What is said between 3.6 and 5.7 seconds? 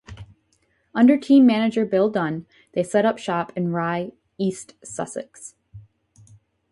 Rye, East Sussex.